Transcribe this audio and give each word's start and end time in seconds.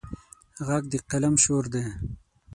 غږ 0.67 0.83
د 0.91 0.93
قلم 1.09 1.35
شور 1.43 1.65
دی 1.73 1.83